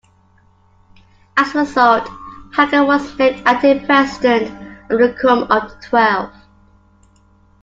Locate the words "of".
4.91-4.97, 5.43-5.69